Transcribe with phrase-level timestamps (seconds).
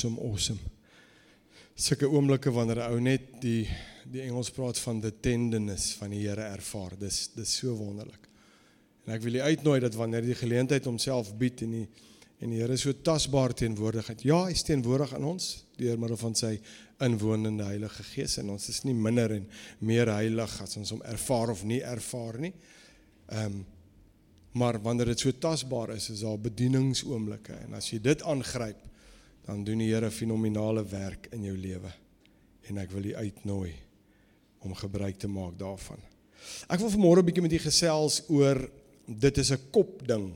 [0.00, 0.60] Awesome, awesome.
[1.76, 3.68] Sulke oomblikke wanneer 'n ou net die
[4.08, 6.96] die Engels praat van the tenderness van die Here ervaar.
[6.98, 8.28] Dis dis so wonderlik.
[9.04, 11.88] En ek wil u uitnooi dat wanneer die geleentheid homself bied en die
[12.40, 14.22] en die Here so tasbaar teenwoordigheid.
[14.22, 16.60] Ja, hy is teenwoordig aan ons deur middel van sy
[16.98, 19.46] inwonende Heilige Gees en ons is nie minder en
[19.80, 22.54] meer heilig as ons hom ervaar of nie ervaar nie.
[23.28, 23.66] Ehm um,
[24.52, 28.89] maar wanneer dit so tasbaar is, is daar bedieningsoomblikke en as jy dit aangryp
[29.46, 31.90] dan doen die Here fenominale werk in jou lewe.
[32.68, 33.74] En ek wil u uitnooi
[34.60, 36.00] om gebruik te maak daarvan.
[36.68, 38.70] Ek wil vanmôre 'n bietjie met u gesels oor
[39.06, 40.32] dit is 'n kopding.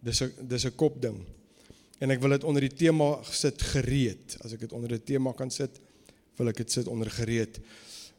[0.00, 1.18] Dis 'n dis 'n kopding.
[1.98, 4.36] En ek wil dit onder die tema sit gereed.
[4.40, 5.80] As ek dit onder 'n tema kan sit,
[6.36, 7.60] wil ek dit sit onder gereed.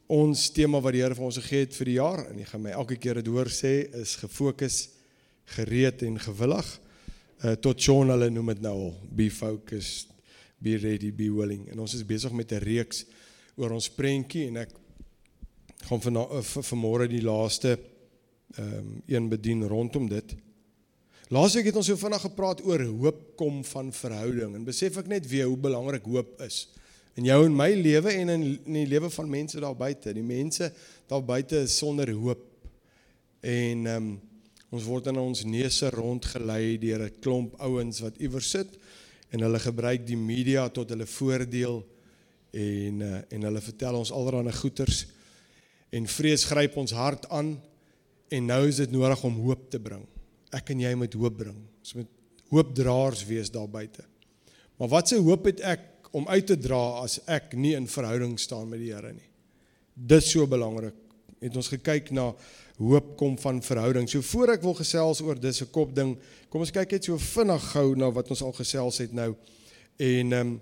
[0.07, 2.61] Ons tema wat die Here vir ons gegee het vir die jaar en jy gaan
[2.61, 4.89] my elke keer dit hoor sê is gefokus,
[5.45, 6.79] gereed en gewillig
[7.43, 10.13] uh, tot Sean hulle noem dit nou al be focused
[10.63, 13.05] be ready be willing en ons is besig met 'n reeks
[13.57, 14.73] oor ons prentjie en ek
[15.89, 17.77] gaan van uh, vanmôre die laaste
[18.57, 20.35] ehm um, een bedien rondom dit.
[21.27, 25.27] Laasweek het ons so vinnig gepraat oor hoop kom van verhouding en besef ek net
[25.27, 26.67] weer hoe belangrik hoop is
[27.17, 30.13] in jou en my lewe en in, in die lewe van mense daar buite.
[30.13, 30.69] Die mense
[31.09, 32.45] daar buite is sonder hoop.
[33.41, 34.15] En ehm um,
[34.73, 38.67] Ons word in ons neuse rondgelei deur 'n klomp ouens wat iewers sit
[39.31, 41.83] en hulle gebruik die media tot hulle voordeel
[42.51, 45.05] en uh, en hulle vertel ons allerlei goeters
[45.91, 47.55] en vrees gryp ons hart aan
[48.29, 50.03] en nou is dit nodig om hoop te bring.
[50.51, 51.57] Ek en jy moet hoop bring.
[51.79, 52.11] Ons moet
[52.51, 54.03] hoopdraers wees daar buite.
[54.77, 58.35] Maar wat se hoop het ek om uit te dra as ek nie in verhouding
[58.39, 59.31] staan met die Here nie?
[59.95, 61.06] Dit is so belangrik.
[61.41, 62.31] Het ons gekyk na
[62.77, 64.09] hoop kom van verhouding.
[64.09, 66.17] So voor ek wil gesels oor dis 'n kop ding,
[66.49, 69.35] kom ons kyk net so vinnig gou na wat ons al gesels het nou.
[69.97, 70.61] En ehm um,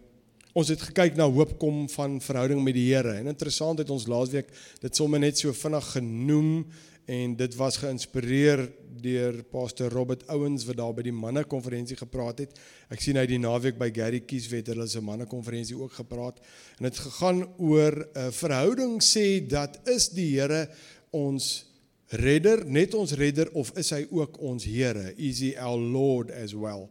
[0.56, 3.18] ons het gekyk na hoop kom van verhouding met die Here.
[3.19, 4.47] En interessant het ons laasweek
[4.80, 6.66] dit sommer net so vinnig genoem
[7.06, 8.66] en dit was geïnspireer
[9.06, 12.56] deur pastor Robert Owens wat daar by die manne konferensie gepraat het.
[12.90, 16.42] Ek sien hy die naweek by Gary Kieswet hulle se manne konferensie ook gepraat.
[16.80, 20.68] En dit gegaan oor 'n uh, verhouding sê dat is die Here
[21.12, 21.66] ons
[22.10, 25.14] redder, net ons redder of is hy ook ons Here?
[25.18, 26.90] Is he our Lord as well?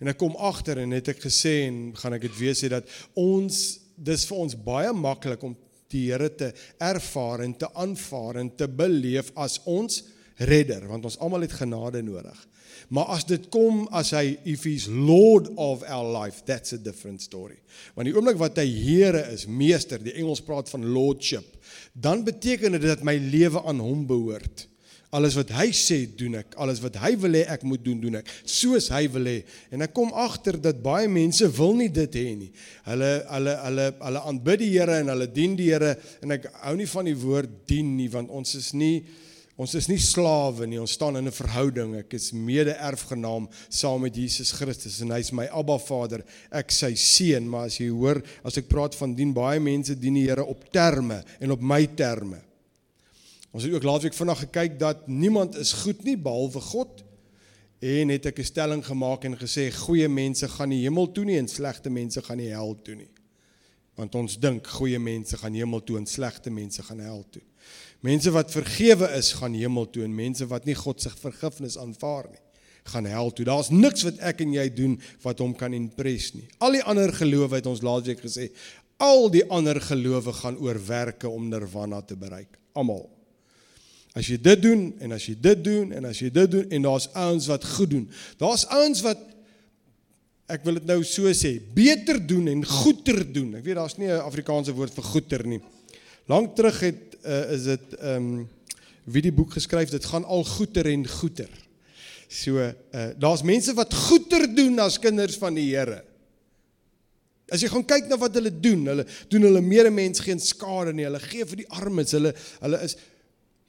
[0.00, 2.88] En ek kom agter en het ek gesê en gaan ek dit weer sê dat
[3.14, 5.56] ons dis vir ons baie maklik om
[5.90, 10.02] die Here te ervaar en te aanvaar en te beleef as ons
[10.48, 12.38] redder want ons almal het genade nodig.
[12.90, 17.22] Maar as dit kom as hy if he's lord of our life, that's a different
[17.22, 17.58] story.
[17.94, 21.46] Want die oomblik wat hy Here is, meester, die Engels praat van lordship,
[21.92, 24.66] dan beteken dit dat my lewe aan hom behoort.
[25.10, 26.52] Alles wat hy sê, doen ek.
[26.62, 28.28] Alles wat hy wil hê ek moet doen, doen ek.
[28.46, 29.38] Soos hy wil hê.
[29.74, 32.52] En ek kom agter dat baie mense wil nie dit hê nie.
[32.86, 36.76] Hulle hulle hulle hulle aanbid die Here en hulle dien die Here en ek hou
[36.78, 39.00] nie van die woord dien nie want ons is nie
[39.60, 41.96] Ons is nie slawe nie, ons staan in 'n verhouding.
[41.98, 46.24] Ek is mede-erfgenaam saam met Jesus Christus en hy's my Abba Vader.
[46.50, 50.14] Ek sy seun, maar as jy hoor, as ek praat van dien baie mense dien
[50.14, 52.40] die Here op terme en op my terme.
[53.50, 57.02] Ons het ook laasweek vanaand gekyk dat niemand is goed nie behalwe God.
[57.80, 61.38] En het ek 'n stelling gemaak en gesê goeie mense gaan nie hemel toe nie
[61.38, 63.10] en slegte mense gaan nie hel toe nie.
[63.94, 67.42] Want ons dink goeie mense gaan hemel toe en slegte mense gaan hel toe.
[68.00, 72.30] Mense wat vergewe is, gaan hemel toe en mense wat nie God se vergifnis aanvaar
[72.30, 72.40] nie,
[72.84, 73.44] gaan hel toe.
[73.44, 76.48] Daar's niks wat ek en jy doen wat hom kan impress nie.
[76.58, 78.50] Al die ander gelowe het ons laasweek gesê,
[78.96, 82.58] al die ander gelowe gaan oor werke om nirvana te bereik.
[82.72, 83.19] Almal.
[84.18, 86.86] As jy dit doen en as jy dit doen en as jy dit doen en
[86.88, 88.06] daar's ouens wat goed doen.
[88.40, 89.26] Daar's ouens wat
[90.50, 93.52] ek wil dit nou so sê, beter doen en goeder doen.
[93.60, 95.60] Ek weet daar's nie 'n Afrikaanse woord vir goeder nie.
[96.26, 98.48] Lank terug het uh, is dit ehm um,
[99.10, 101.48] wie die boek geskryf dit gaan al goeder en goeder.
[102.28, 102.72] So uh,
[103.18, 106.04] daar's mense wat goeder doen as kinders van die Here.
[107.50, 111.08] As jy gaan kyk na wat hulle doen, hulle doen hulle medemens geen skade nie.
[111.08, 112.14] Hulle gee vir die armes.
[112.14, 112.94] Hulle hulle is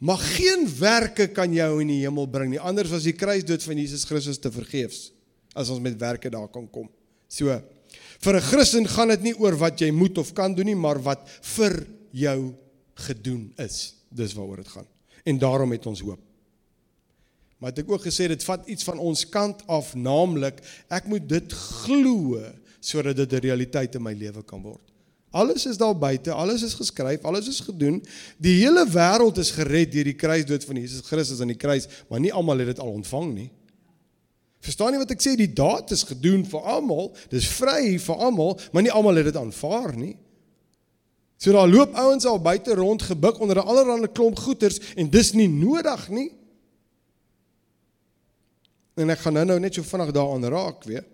[0.02, 2.60] maar geen werke kan jou in die hemel bring nie.
[2.60, 5.12] Anders was die kruisdood van Jesus Christus te vergeefs
[5.54, 6.90] as ons met werke daar kan kom.
[7.30, 7.54] So
[8.20, 11.02] vir 'n Christen gaan dit nie oor wat jy moet of kan doen nie, maar
[11.02, 12.56] wat vir jou
[12.96, 13.96] gedoen is.
[14.10, 14.88] Dis waaroor dit gaan.
[15.24, 16.20] En daarom het ons hoop.
[17.60, 21.30] Maar het ek ook gesê dit vat iets van ons kant af, naamlik ek moet
[21.30, 22.42] dit glo
[22.82, 24.91] sodat dit 'n realiteit in my lewe kan word.
[25.32, 28.02] Alles is daar buite, alles is geskryf, alles is gedoen.
[28.38, 32.20] Die hele wêreld is gered deur die kruisdood van Jesus Christus aan die kruis, maar
[32.20, 33.48] nie almal het dit al ontvang nie.
[34.62, 35.38] Verstaan jy wat ek sê?
[35.40, 37.10] Die daad is gedoen vir almal.
[37.32, 40.14] Dis vry vir almal, maar nie almal het dit aanvaar nie.
[41.42, 45.32] So daar loop ouens al buite rond gebuk onder 'n allerlei klomp goeters en dis
[45.34, 46.30] nie nodig nie.
[48.94, 51.06] En ek gaan nou-nou net so vinnig daaraan raak weer.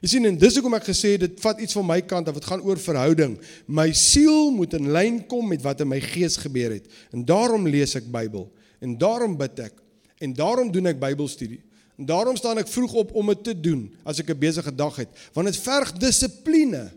[0.00, 2.36] Jy sien en dis hoekom ek gesê dit vat iets van my kant af.
[2.38, 3.34] Dit gaan oor verhouding.
[3.66, 6.86] My siel moet in lyn kom met wat in my gees gebeur het.
[7.12, 8.46] En daarom lees ek Bybel.
[8.80, 9.74] En daarom bid ek.
[10.22, 11.60] En daarom doen ek Bybelstudie.
[11.98, 14.96] En daarom staan ek vroeg op om dit te doen as ek 'n besige dag
[14.96, 16.90] het, want dit verg dissipline.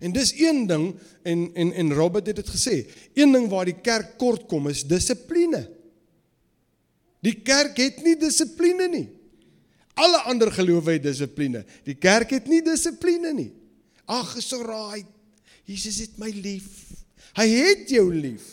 [0.00, 2.86] En dis een ding en en en Robert het dit gesê.
[3.14, 5.68] Een ding waar die kerk kort kom is dissipline.
[7.20, 9.08] Die kerk het nie dissipline nie.
[9.94, 11.64] Alle ander gelowe het dissipline.
[11.84, 13.50] Die kerk het nie dissipline nie.
[14.10, 15.04] Ag, is so raai.
[15.68, 16.90] Jesus het my lief.
[17.38, 18.46] Hy het jou lief.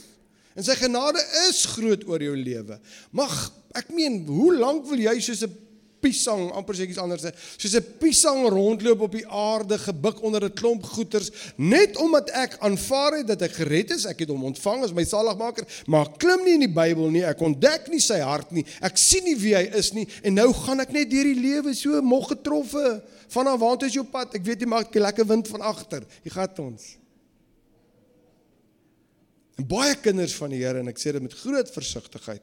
[0.58, 2.80] En sy genade is groot oor jou lewe.
[3.16, 3.34] Mag
[3.78, 5.54] ek meen, hoe lank wil jy soos 'n
[6.02, 7.26] piesang, amper sê iets anders,
[7.58, 12.58] soos 'n piesang rondloop op die aarde, gebuk onder 'n klomp goeters, net omdat ek
[12.60, 16.44] aanvaar het dat ek gered is, ek het hom ontvang as my saligmaker, maar klim
[16.44, 19.56] nie in die Bybel nie, ek ontdek nie sy hart nie, ek sien nie wie
[19.56, 23.02] hy is nie en nou gaan ek net deur die lewe so mog getroffe.
[23.30, 24.36] Vanaf waar is jou pad?
[24.36, 26.04] Ek weet jy maak 'n lekker wind van agter.
[26.24, 26.98] Jy gaan ons.
[29.58, 32.42] En baie kinders van die Here en ek sê dit met groot versigtigheid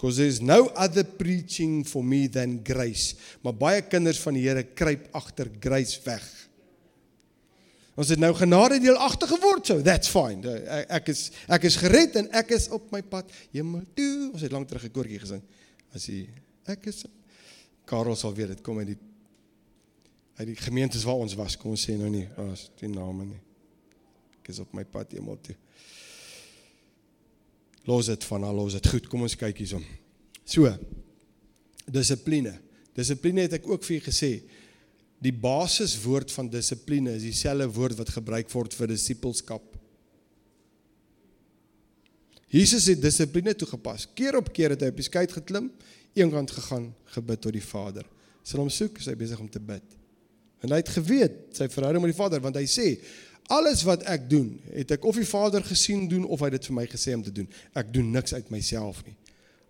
[0.00, 3.14] because there's no other preaching for me than grace.
[3.44, 6.24] Maar baie kinders van die Here kruip agter grace weg.
[8.00, 10.40] Ons het nou genade deelagtig geword, so that's fine.
[10.48, 14.30] Ek, ek is ek is gered en ek is op my pad hemel toe.
[14.30, 15.42] Ons het lank terug 'n koortjie gesing.
[15.92, 16.24] As jy
[16.64, 17.04] ek is
[17.84, 18.98] Karel sal weet dit kom uit die
[20.40, 21.58] uit die gemeentes waar ons was.
[21.60, 23.42] Kom ons sê nou nie, as oh, die name nie.
[24.40, 25.56] Ek is op my pad hemel toe.
[27.88, 28.88] Los dit van al, los dit.
[28.92, 29.84] Goed, kom ons kyk hierson.
[30.44, 30.70] So.
[31.90, 32.54] Dissipline.
[32.96, 34.32] Dissipline het ek ook vir gesê.
[35.20, 39.64] Die basiswoord van dissipline is dieselfde woord wat gebruik word vir disippelskap.
[42.50, 44.08] Jesus het dissipline toegepas.
[44.16, 45.68] Keer op keer het hy op die skei geklim,
[46.18, 48.06] eenkant gegaan, gebid tot die Vader.
[48.42, 49.84] Sal hom soek, hy besig om te bid.
[50.64, 52.88] En hy het geweet sy verhouding met die Vader want hy sê
[53.48, 56.74] Alles wat ek doen, het ek of die Vader gesien doen of hy dit vir
[56.74, 57.48] my gesê om te doen.
[57.74, 59.16] Ek doen niks uit myself nie.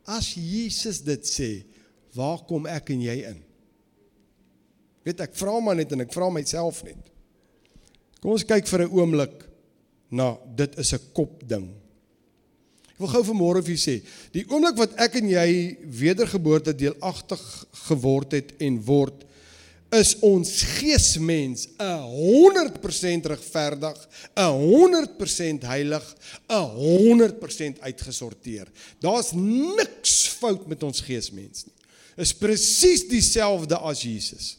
[0.05, 1.51] As Jesus dit sê,
[2.17, 3.39] waar kom ek en jy in?
[5.07, 6.99] Weet ek vra maar net en ek vra myself net.
[8.21, 9.37] Kom ons kyk vir 'n oomblik
[10.11, 11.71] na dit is 'n kop ding.
[12.93, 17.41] Ek wil gou vanmôre vir julle sê, die oomblik wat ek en jy wedergeboorte deelagtig
[17.89, 19.25] geword het en word,
[19.91, 26.17] is ons geesmens 'n 100% regverdig, 'n 100% heilig,
[26.49, 28.67] 'n 100% uitgesorteer.
[29.01, 31.75] Daar's niks fout met ons geesmens nie.
[32.17, 34.57] Is presies dieselfde as Jesus.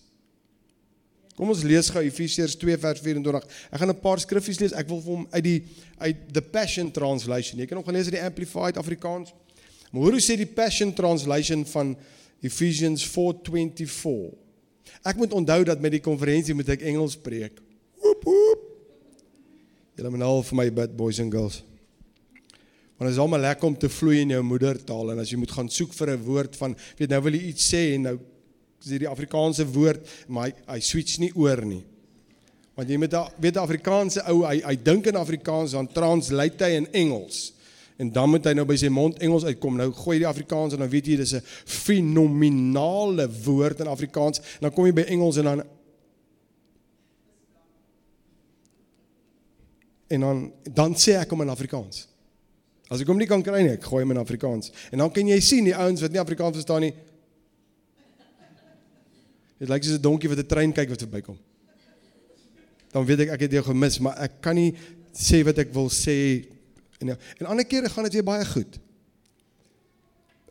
[1.35, 3.43] Kom ons lees gou Efesiërs 2 vers 24.
[3.71, 4.73] Ek gaan 'n paar skriffies lees.
[4.73, 5.63] Ek wil vir hom uit die
[5.97, 7.59] uit the Passion Translation.
[7.59, 9.33] Jy kan nog gelees uit die Amplified Afrikaans.
[9.91, 11.97] Maar hoor hoe sê die Passion Translation van
[12.41, 14.40] Ephesians 4:24.
[15.03, 17.59] Ek moet onthou dat met die konferensie moet ek Engels preek.
[18.01, 18.67] Woep woep.
[19.97, 21.61] Julle moet nou vir my bid boys and girls.
[22.97, 25.53] Want dit is almal lekker om te vloei in jou moedertaal en as jy moet
[25.55, 28.19] gaan soek vir 'n woord van weet nou wil jy iets sê en nou
[28.81, 31.83] is dit die Afrikaanse woord maar hy, hy switch nie oor nie.
[32.75, 36.87] Want jy moet weet Afrikaanse ou hy hy dink in Afrikaans dan translate hy in
[36.93, 37.53] Engels.
[38.01, 39.75] En dan moet hy nou by sy mond Engels uitkom.
[39.77, 44.39] Nou gooi die Afrikaans en dan weet jy dis 'n fenominale woord in Afrikaans.
[44.57, 45.61] En dan kom jy by Engels en dan
[50.07, 52.07] en dan dan sê ek hom in Afrikaans.
[52.89, 54.71] As ek hom nie kan kry nie, ek gooi hom in Afrikaans.
[54.91, 56.93] En dan kan jy sien die ouens wat nie Afrikaans verstaan nie.
[59.59, 61.37] Dit lyk soos 'n donkie wat 'n trein kyk wat verbykom.
[62.91, 64.73] Dan weet ek ek het jou gemis, maar ek kan nie
[65.13, 66.47] sê wat ek wil sê
[67.01, 68.79] En en ander kere gaan dit weer baie goed.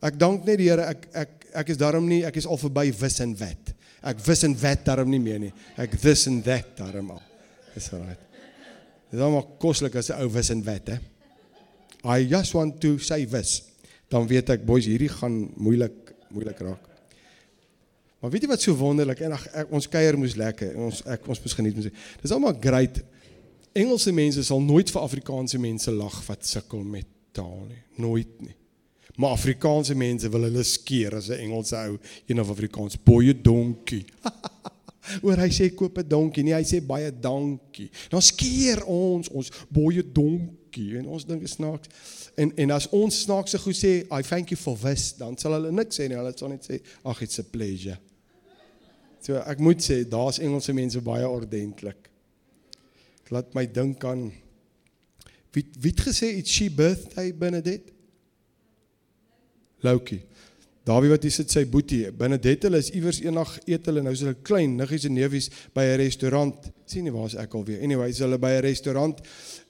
[0.00, 2.88] Ek dank net die Here ek ek ek is daarom nie ek is al verby
[3.00, 3.75] wis en wet.
[4.07, 5.52] Ek wis en wet daarom nie meer nie.
[5.76, 7.23] Ek this and that daarom al.
[7.75, 8.28] Dis reg.
[9.11, 10.99] Dit is almal koslik as 'n ou wis en wet hè.
[12.04, 13.62] I just want to say wis.
[14.09, 16.87] Dan weet ek boys hierdie gaan moeilik moeilik raak.
[18.21, 20.76] Maar weet jy wat so wonderlik en ag ons kuier moes lekker.
[20.76, 21.92] Ons ek ons moes geniet.
[22.23, 23.02] Dis almal great.
[23.72, 28.56] Engelse mense sal nooit vir Afrikaanse mense lag wat sukkel met taal nie, nooit nie.
[29.20, 34.04] Maar Afrikaanse mense wil hulle skeer as 'n Engelse ou, een of Afrikaans boye donkie.
[35.24, 37.90] Oor hy sê koop 'n donkie, nee, hy sê baie dankie.
[38.08, 40.98] Dan skeer ons ons boye donkie.
[40.98, 41.88] En ons dink is snaaks.
[42.34, 45.70] En en as ons snaakse goed sê, I thank you for this, dan sal hulle
[45.72, 46.16] niks sê nie.
[46.16, 47.98] Hulle sal net sê, ag it's a pleasure.
[49.20, 52.09] So ek moet sê, daar's Engelse mense baie ordentlik.
[53.30, 54.30] Laat my dink aan
[55.54, 57.90] wie wie het gesê it's she birthday Benedict?
[59.82, 60.20] Loukie.
[60.84, 62.06] Dawie wat hier sit sy boetie.
[62.16, 65.84] Benedette hulle is iewers eendag eet hulle nou is hulle klein niggies en neefies by
[65.84, 66.70] 'n restaurant.
[66.87, 67.82] sien nie waar is ek alweer.
[67.82, 69.20] Anyways, hulle by 'n restaurant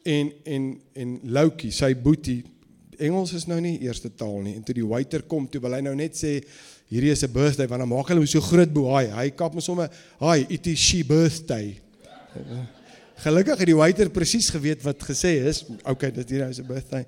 [0.04, 2.44] en en en Loukie, sy boetie
[3.00, 4.54] Engels is nou nie eerste taal nie.
[4.54, 6.42] En toe die waiter kom, toe wil hy nou net sê
[6.90, 9.06] hierdie is 'n birthday want dan maak hulle so groot boei.
[9.06, 9.90] Hy kap mos sommer,
[10.20, 11.80] "Hi, it is she birthday."
[13.20, 15.64] Gelukkig het die waiter presies geweet wat gesê is.
[15.84, 17.04] Okay, dit hier is 'n birthday.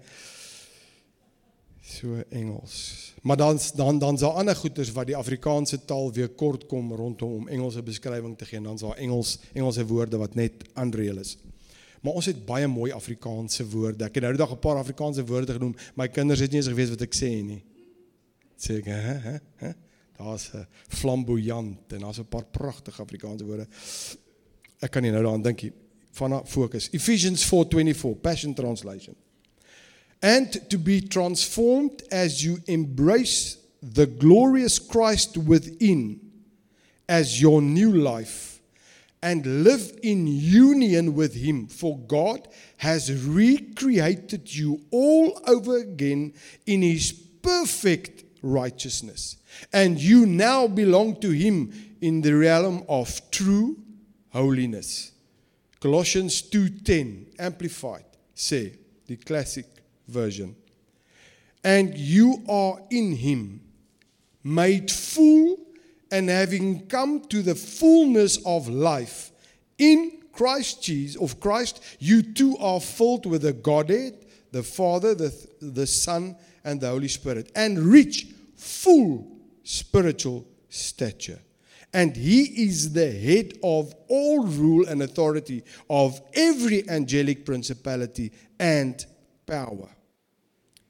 [1.80, 3.14] So Engels.
[3.22, 7.32] Maar dan dan dan sal ander goeters wat die Afrikaanse taal weer kort kom rondom
[7.32, 11.38] om Engelse beskrywing te gee en dan sal Engels Engelse woorde wat net unreal is.
[12.00, 14.04] Maar ons het baie mooi Afrikaanse woorde.
[14.04, 15.74] Ek het nou die dag 'n paar Afrikaanse woorde genoem.
[15.94, 17.64] My kinders het nie eens geweet wat ek sê nie.
[18.56, 19.72] Sê ek, hè, hè, hè?
[20.18, 23.66] Daar's 'n flamboyant en daar's 'n paar pragtige Afrikaanse woorde.
[24.78, 25.72] Ek kan nie nou daaraan dink nie.
[26.12, 26.88] Van fokus.
[26.92, 29.16] Ephesians 4:24 Passion Translation
[30.22, 36.20] and to be transformed as you embrace the glorious Christ within
[37.08, 38.60] as your new life
[39.22, 41.66] and live in union with Him.
[41.66, 42.46] For God
[42.78, 46.34] has recreated you all over again
[46.66, 49.36] in His perfect righteousness.
[49.72, 53.78] And you now belong to Him in the realm of true
[54.30, 55.11] holiness.
[55.82, 58.04] Colossians 2:10 amplified
[58.36, 58.74] say
[59.08, 59.66] the classic
[60.06, 60.54] version.
[61.64, 63.62] And you are in him,
[64.44, 65.58] made full
[66.12, 69.32] and having come to the fullness of life
[69.76, 75.32] in Christ Jesus of Christ you too are filled with the Godhead the Father the
[75.60, 79.26] the Son and the Holy Spirit and reach full
[79.64, 81.40] spiritual stature
[81.92, 89.04] and he is the head of all rule and authority of every angelic principality and
[89.46, 89.88] power.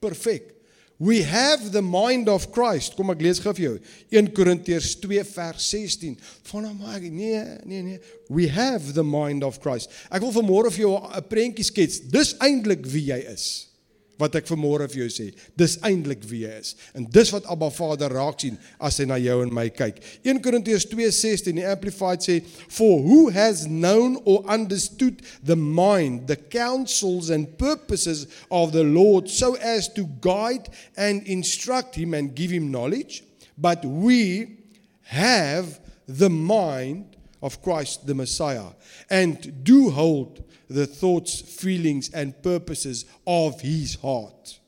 [0.00, 0.52] Perfek.
[0.98, 2.94] We have the mind of Christ.
[2.94, 3.78] Kom ek lees gou vir jou.
[4.14, 6.14] 1 Korintiërs 2 vers 16.
[6.52, 7.98] Van hom maar nee, nee, nee.
[8.30, 9.90] We have the mind of Christ.
[10.06, 11.98] Ek wil vanmôre vir jou 'n prentjie skets.
[11.98, 13.71] Dis eintlik wie jy is
[14.20, 15.26] wat ek vanmôre vir jou sê.
[15.58, 16.74] Dis eintlik wie jy is.
[16.96, 19.98] En dis wat Abba Vader raak sien as hy na jou en my kyk.
[20.24, 26.36] 1 Korintiërs 2:16 die amplified sê for who has known or understood the mind the
[26.36, 32.50] counsels and purposes of the Lord so as to guide and instruct him and give
[32.50, 33.24] him knowledge
[33.58, 34.58] but we
[35.02, 38.72] have the mind of Christ the Messiah
[39.10, 40.42] and do hold
[40.72, 44.58] the thoughts, feelings and purposes of his heart.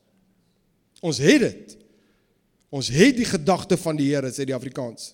[1.04, 1.76] Ons het dit.
[2.75, 5.12] Ons het die gedagte van die Here, sê die Afrikaans.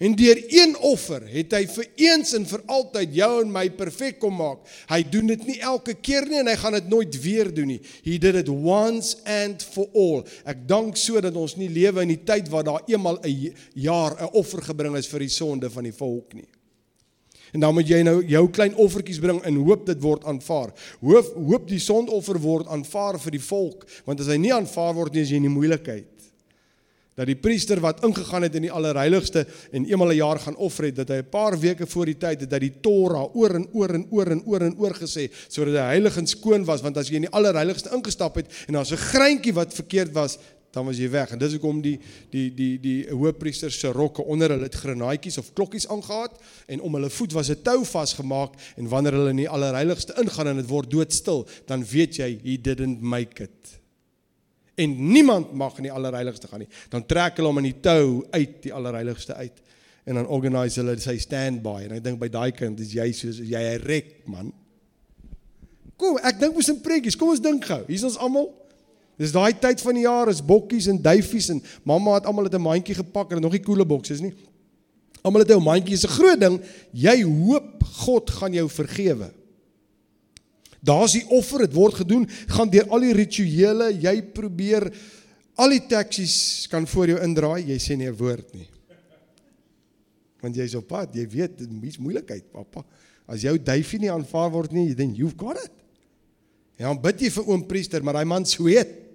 [0.00, 4.16] En deur een offer het hy vir eens en vir altyd jou en my perfek
[4.22, 4.62] kom maak.
[4.88, 7.80] Hy doen dit nie elke keer nie en hy gaan dit nooit weer doen nie.
[8.06, 10.22] He did it once and for all.
[10.48, 14.16] Ek dank so dat ons nie lewe in die tyd waar daar eenmal 'n jaar
[14.16, 16.48] 'n offer gebring is vir die sonde van die volk nie.
[17.52, 20.72] En dan moet jy nou jou klein offertjies bring en hoop dit word aanvaar.
[21.00, 25.14] Hoop hoop die sondoffer word aanvaar vir die volk, want as hy nie aanvaar word
[25.14, 26.08] nie, is jy in die moeilikheid.
[27.18, 29.42] Dat die priester wat ingegaan het in die allerheiligste
[29.76, 32.40] en eenmal 'n jaar gaan offer het, dat hy 'n paar weke voor die tyd
[32.40, 35.74] het dat die Torah oor en oor en oor en oor en oor gesê sodat
[35.74, 38.92] hy heilig en skoon was, want as jy in die allerheiligste ingestap het en daar's
[38.92, 40.38] 'n greintjie wat verkeerd was,
[40.70, 41.32] dan was jy weg.
[41.34, 41.96] En dis hoekom die
[42.30, 46.08] die die die hoofpriester se rokke onder hulle het granaatjies of klokkies aangetree
[46.74, 50.46] en om hulle voet was 'n tou vasgemaak en wanneer hulle in die allerheiligste ingaan
[50.46, 53.80] en dit word doodstil, dan weet jy he didn't make it.
[54.74, 56.68] En niemand mag in die allerheiligste gaan nie.
[56.88, 59.60] Dan trek hulle hom in die tou uit die allerheiligste uit
[60.04, 63.38] en dan organise hulle sy standby en ek dink by daai kind is jy soos
[63.38, 64.52] jy 'n rek man.
[65.96, 67.16] Kom, ek dink ons in preekies.
[67.16, 67.84] Kom ons dink gou.
[67.86, 68.48] Hier's ons almal
[69.20, 72.60] Dis daai tyd van die jaar is bokkies en duifies en mamma het almal 'n
[72.60, 74.32] mandjie gepak en nog nie koele bokse nie.
[75.22, 76.60] Almal het 'n mandjie, is 'n groot ding.
[76.92, 79.30] Jy hoop God gaan jou vergewe.
[80.80, 84.92] Daar's die offer, dit word gedoen, gaan deur al die rituele, jy probeer
[85.56, 88.68] al die taksies kan voor jou indraai, jy sê nie 'n woord nie.
[90.40, 92.84] Want jy's op pad, jy weet dit is moeilikheid, pappa.
[93.28, 95.70] As jou duifie nie aanvaar word nie, then you've got it.
[96.78, 99.09] Ja, dan bid jy vir oom priester, maar daai man sweet.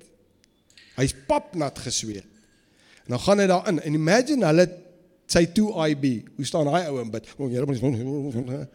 [0.95, 2.25] Hy's papnat gesweet.
[3.05, 4.65] En dan gaan hy daarin en imagine hulle
[5.29, 6.05] sy 2IB.
[6.37, 7.27] Hoe staan daai ou en bid?
[7.37, 8.67] O, Here,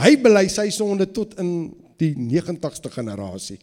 [0.00, 1.50] hy bely sy sonde tot in
[2.00, 3.58] die 90ste generasie.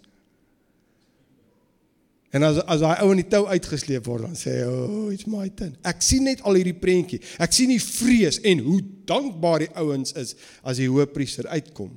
[2.33, 5.27] En as as daai ou in die tou uitgesleep word dan sê hy, "Oh, it's
[5.29, 7.21] my turn." Ek sien net al hierdie prentjie.
[7.39, 11.91] Ek sien die vrees en hoe dankbaar die ouens is as die hoëpriester uitkom.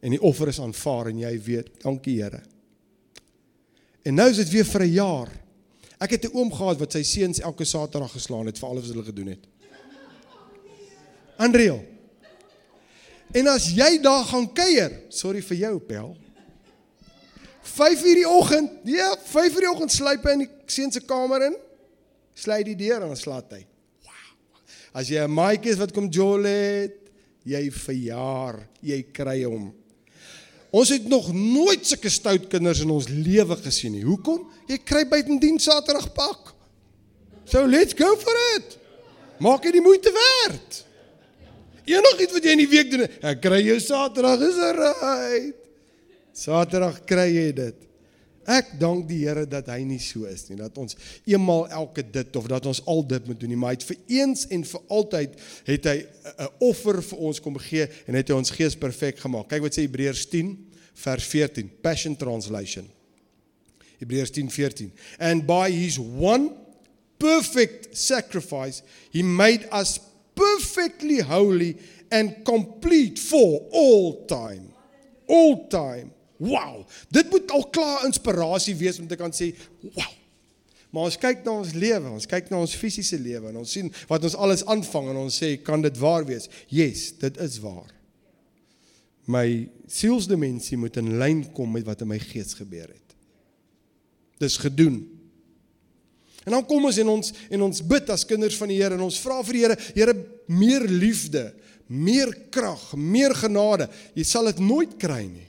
[0.00, 2.42] En die offer is aanvaar en jy weet, dankie Here.
[4.04, 5.30] En nou is dit weer vir 'n jaar.
[5.98, 8.92] Ek het 'n oom gehad wat sy seuns elke Saterdag geslaan het vir alles wat
[8.92, 9.44] hulle gedoen het.
[11.38, 11.84] Unreal.
[13.32, 16.16] En as jy daar gaan kuier, sorry vir jou, Pel.
[17.62, 18.70] 5 uur die oggend.
[18.84, 21.56] Ja, 5 uur die oggend sluip hy in die seun se kamer in.
[22.34, 23.66] Sluit die deur en dan slaat hy.
[24.04, 24.12] Wow.
[24.92, 27.10] As jy 'n maatjie is wat kom jol het,
[27.44, 29.74] jy verjaar, jy kry hom.
[30.74, 34.02] Ons het nog nooit sulke stout kinders in ons lewe gesien nie.
[34.02, 34.42] Hoekom?
[34.66, 36.50] Jy kry buitendien Saterdag pak.
[37.46, 38.74] So let's go for it.
[39.44, 40.80] Maak dit die moeite werd.
[41.84, 45.50] Enigiets wat jy in die week doen, ek kry jou Saterdag is reg.
[46.34, 47.76] Saterdag kry jy dit.
[48.46, 52.36] Ek dank die Here dat hy nie so is nie, dat ons eenmal elke dit
[52.36, 54.84] of dat ons al dit moet doen nie, maar hy het vir eens en vir
[54.88, 55.96] altyd het hy
[56.38, 59.48] 'n offer vir ons kom gee en het hy ons gees perfek gemaak.
[59.48, 60.56] Kyk wat sê Hebreërs 10
[60.94, 62.88] vers 14, Passion Translation.
[63.98, 64.92] Hebreërs 10:14.
[65.18, 66.50] And by his one
[67.18, 69.98] perfect sacrifice he made us
[70.34, 71.76] perfectly holy
[72.10, 74.72] and complete for all time.
[75.26, 76.13] All time.
[76.42, 76.82] Wow,
[77.14, 79.52] dit moet al klaar inspirasie wees om te kan sê,
[79.94, 80.12] wow.
[80.94, 83.88] Maar ons kyk na ons lewe, ons kyk na ons fisiese lewe en ons sien
[84.06, 86.46] wat ons alles aanvang en ons sê, kan dit waar wees?
[86.70, 87.90] Yes, dit is waar.
[89.26, 93.16] My sielsdimensie moet in lyn kom met wat in my gees gebeur het.
[94.42, 95.00] Dis gedoen.
[96.44, 99.06] En dan kom ons en ons en ons bid as kinders van die Here en
[99.06, 100.14] ons vra vir die Here, Here,
[100.46, 101.48] meer liefde,
[101.88, 103.88] meer krag, meer genade.
[104.14, 105.48] Jy sal dit nooit kry nie.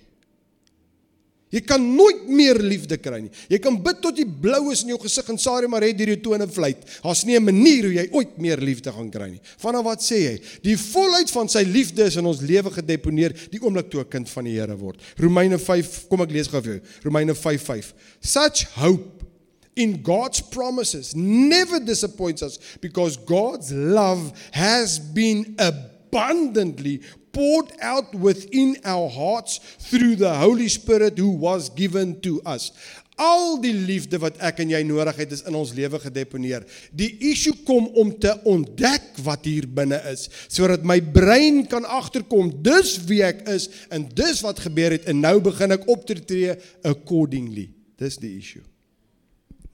[1.56, 3.32] Jy kan nooit meer liefde kry nie.
[3.48, 6.20] Jy kan bid tot jy blou is in jou gesig en Sari maar het hierdie
[6.24, 6.84] tone vleit.
[7.04, 9.42] Daar's nie 'n manier hoe jy ooit meer liefde gaan kry nie.
[9.58, 10.42] Vanaf wat sê hy?
[10.64, 14.30] Die volheid van sy liefde is in ons lewe gedeponeer die oomblik toe 'n kind
[14.30, 15.00] van die Here word.
[15.18, 16.82] Romeine 5, kom ek lees gou vir jou.
[17.04, 17.94] Romeine 5:5.
[18.22, 19.24] Such hope
[19.76, 27.02] in God's promises never disappoints us because God's love has been abundantly
[27.36, 32.72] poured out within our hearts through the Holy Spirit who was given to us.
[33.16, 36.66] Al die liefde wat ek en jy nodig het is in ons lewe gedeponeer.
[36.92, 42.52] Die issue kom om te ontdek wat hier binne is sodat my brein kan agterkom
[42.64, 46.20] dis wie ek is en dis wat gebeur het en nou begin ek op te
[46.20, 47.70] tree accordingly.
[47.96, 48.64] Dis die issue.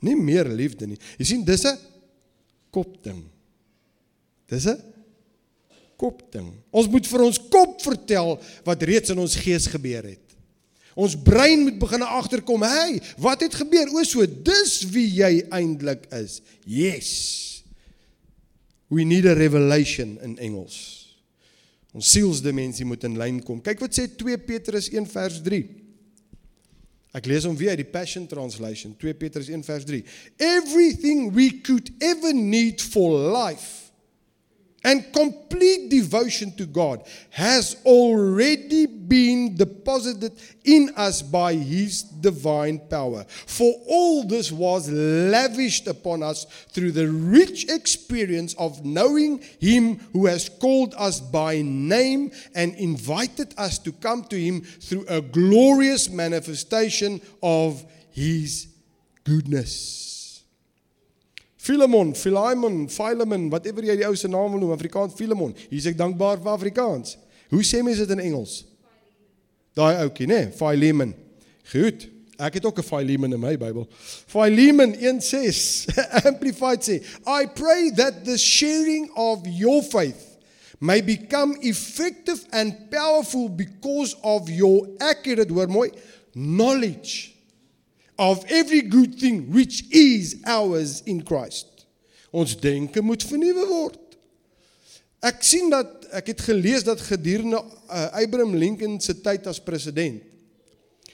[0.06, 1.02] Nie meer liefde nie.
[1.18, 1.78] Jy sien dis 'n
[2.70, 3.26] kopding.
[4.50, 4.91] Dis 'n
[6.02, 6.50] kopding.
[6.74, 8.36] Ons moet vir ons kop vertel
[8.68, 10.26] wat reeds in ons gees gebeur het.
[10.98, 13.88] Ons brein moet begin agterkom, hey, wat het gebeur?
[13.96, 16.42] O so, dis wie jy eintlik is.
[16.68, 17.12] Yes.
[18.92, 20.76] We need a revelation in Engels.
[21.96, 23.62] Ons sielsdimensie moet in lyn kom.
[23.64, 25.62] Kyk wat sê 2 Petrus 1 vers 3.
[27.16, 30.00] Ek lees hom weer uit die Passion Translation, 2 Petrus 1 vers 3.
[30.40, 33.81] Everything we could ever need for life
[34.84, 43.26] and complete devotion to God has already been deposited in us by His divine power.
[43.46, 50.26] For all this was lavished upon us through the rich experience of knowing Him who
[50.26, 56.10] has called us by name and invited us to come to Him through a glorious
[56.10, 58.68] manifestation of His
[59.24, 60.11] goodness.
[61.62, 65.52] Philemon, Philemon, Philemon, whatever jy die ou se naam wil noem, Afrikaans Philemon.
[65.70, 67.20] Hier sê ek dankbaar vir Afrikaans.
[67.52, 68.64] Hoe sê mense dit in Engels?
[69.78, 70.40] Daai ouetjie, né?
[70.58, 71.14] Philemon.
[71.70, 72.08] Goed.
[72.42, 73.86] Ek het ook 'n Philemon in my Bybel.
[74.26, 75.86] Philemon 1:6
[76.32, 76.98] amplified sê,
[77.28, 80.42] I pray that the sharing of your faith
[80.80, 85.92] may become effective and powerful because of your accurate, hoor mooi,
[86.34, 87.31] knowledge
[88.22, 91.88] of every good thing which is ours in Christ.
[92.30, 93.98] Ons denke moet vernuwe word.
[95.26, 100.22] Ek sien dat ek het gelees dat gedurende uh, Abraham Lincoln se tyd as president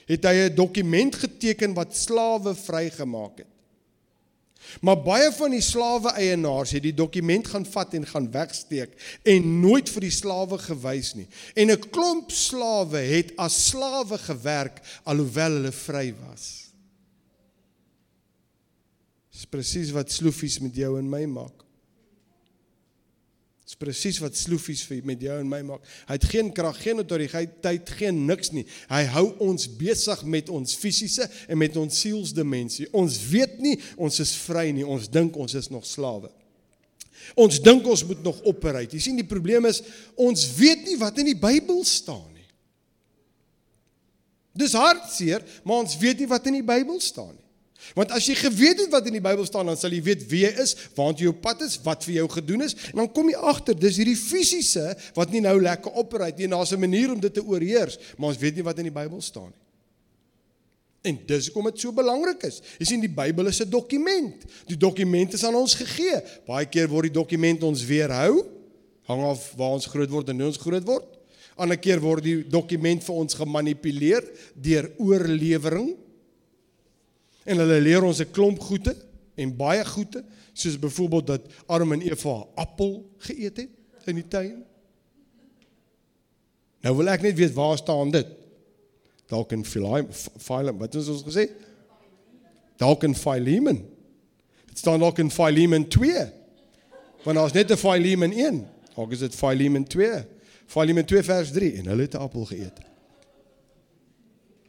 [0.08, 3.54] het hy 'n dokument geteken wat slawe vrygemaak het.
[4.82, 9.60] Maar baie van die slawe eienaars het die dokument gaan vat en gaan wegsteek en
[9.60, 11.28] nooit vir die slawe gewys nie.
[11.56, 16.67] En 'n klomp slawe het as slawe gewerk alhoewel hulle vry was.
[19.38, 21.62] Dis presies wat sloefies met jou en my maak.
[23.68, 25.84] Dis presies wat sloefies vir met jou en my maak.
[26.08, 28.64] Hy het geen krag, geen autoriteit, geen niks nie.
[28.90, 32.88] Hy hou ons besig met ons fisiese en met ons sielsdimensie.
[32.96, 34.88] Ons weet nie ons is vry nie.
[34.88, 36.32] Ons dink ons is nog slawe.
[37.38, 38.96] Ons dink ons moet nog operate.
[38.96, 39.84] Jy sien die probleem is
[40.16, 42.48] ons weet nie wat in die Bybel staan nie.
[44.58, 47.47] Dis hartseer, maar ons weet nie wat in die Bybel staan nie.
[47.96, 50.44] Want as jy geweet het wat in die Bybel staan, dan sal jy weet wie
[50.44, 53.38] jy is, waartoe jou pad is, wat vir jou gedoen is, en dan kom jy
[53.52, 56.50] agter, dis hierdie fisiese wat nie nou lekker operate nie.
[56.52, 59.22] Daar's 'n manier om dit te oorheers, maar ons weet nie wat in die Bybel
[59.22, 59.64] staan nie.
[61.08, 62.62] En dis hoekom dit so belangrik is.
[62.80, 64.44] Jy sien die Bybel is 'n dokument.
[64.68, 66.22] Die dokument is aan ons gegee.
[66.46, 68.46] Baie keer word die dokument ons weerhou,
[69.08, 71.06] hang af waar ons groot word en hoe ons groot word.
[71.56, 75.96] Ander keer word die dokument vir ons gemanipuleer deur oorlewering
[77.48, 78.96] En hulle leer ons 'n klomp goede
[79.36, 83.70] en baie goede, soos byvoorbeeld dat Adam en Eva appel geëet het
[84.06, 84.66] in die tuin.
[86.82, 88.28] Nou wil ek net weet waar staan dit?
[89.28, 91.50] Dalk in Philemon, wat het ons gesê?
[92.78, 93.82] Dalk in Philemon.
[94.66, 96.32] Dit staan dalk in Philemon 2.
[97.24, 98.68] Want daar's net 'n Philemon 1.
[98.96, 100.26] Dalk is dit Philemon 2.
[100.66, 102.80] Philemon 2 vers 3 en hulle het 'n appel geëet.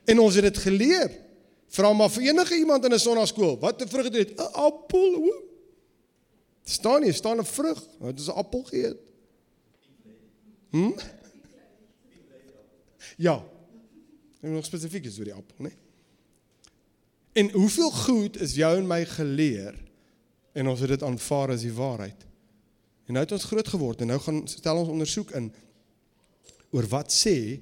[0.04, 1.10] En ons het dit geleer.
[1.68, 4.34] Vra maar vir enige iemand in 'n sonnaskool, wat 'n vrug het jy?
[4.34, 5.46] 'n Appel.
[6.64, 7.82] Staan nie, staan 'n vrug.
[7.98, 8.96] Wat is 'n appel geëet?
[10.70, 10.92] Hm?
[13.16, 13.44] Ja.
[14.40, 15.72] En nog spesifiek is oor die appel, né?
[17.32, 19.74] En hoeveel goed is jou en my geleer
[20.52, 22.26] en ons het dit aanvaar as die waarheid.
[23.06, 25.52] En nou het ons groot geword en nou gaan stel ons ondersoek in
[26.70, 27.60] oor wat sê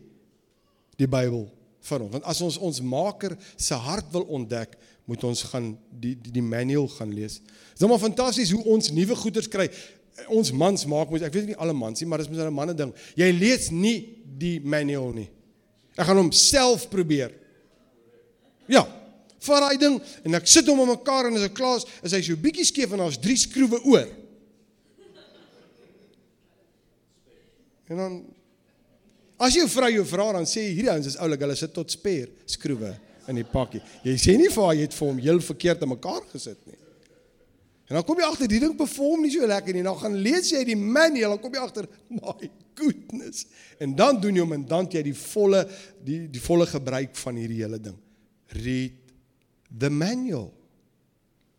[0.97, 1.56] die Bybel
[1.87, 2.11] van hom.
[2.17, 4.75] Want as ons ons maker se hart wil ontdek,
[5.07, 7.39] moet ons gaan die die, die manual gaan lees.
[7.39, 9.69] Dit is nou maar fantasties hoe ons nuwe goeders kry.
[10.33, 12.75] Ons mans maak moet ek weet nie alle mans nie, maar dis mos 'n manne
[12.75, 12.93] ding.
[13.15, 13.99] Jy lees nie
[14.39, 15.29] die manual nie.
[15.97, 17.33] Ek gaan hom self probeer.
[18.69, 18.87] Ja.
[19.47, 22.13] Vat daai ding en ek sit hom in mekaar en as ek klaar is, is
[22.13, 24.09] hy so bietjie skeef en daar's drie skroewe oor.
[27.87, 28.36] En dan
[29.37, 32.31] As jou vrou jou vra dan sê hierdie ouens is oulik, hulle sit tot speer
[32.49, 32.95] skroewe
[33.29, 33.83] in die pakkie.
[34.07, 36.79] Jy sê nie vir haar jy het vir hom heel verkeerd in mekaar gesit nie.
[37.87, 39.85] En dan kom jy agter die ding perform nie so lekker nie.
[39.87, 43.45] Dan gaan lees jy die manual, dan kom jy agter my goodness.
[43.83, 45.63] En dan doen jy hom en dan jy die volle
[46.07, 47.99] die die volle gebruik van hierdie hele ding.
[48.57, 48.97] Read
[49.71, 50.51] the manual.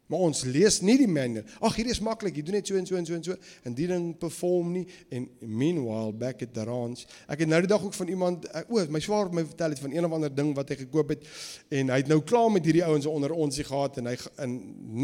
[0.07, 1.43] Maar ons lees nie die manual.
[1.59, 2.37] Ag, hierdie is maklik.
[2.39, 3.35] Jy doen net so en so en so en so
[3.67, 7.03] en die ding perform nie en meanwhile back at the ranch.
[7.27, 9.95] Ek het nou die dag ook van iemand o, my swaar my vertel het van
[9.95, 11.25] een of ander ding wat hy gekoop het
[11.75, 14.15] en hy het nou klaar met hierdie ouens onder ons gehad en hy
[14.45, 14.53] en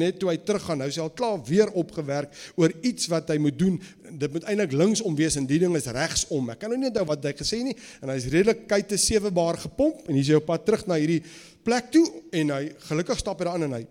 [0.04, 3.38] net toe hy teruggaan, nou is hy al klaar weer opgewerk oor iets wat hy
[3.44, 3.80] moet doen.
[4.08, 6.48] Dit moet eintlik linksom wees en die ding is regsom.
[6.54, 9.60] Ek kan nou nie onthou wat hy gesê nie en hy's redelik kyte 7 bar
[9.66, 11.26] gepomp en hy's op pad terug na hierdie
[11.68, 12.06] plek toe
[12.40, 13.84] en hy gelukkig stap hy daarin en hy